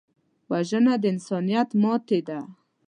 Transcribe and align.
وژنه 0.51 0.93
د 1.01 1.03
انسانیت 1.13 1.69
ماتې 1.81 2.19
ده 2.27 2.39